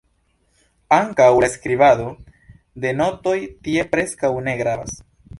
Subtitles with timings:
[0.95, 2.07] Ankaŭ la "skribado"
[2.85, 3.35] de notoj
[3.67, 4.97] tie preskaŭ ne gravas.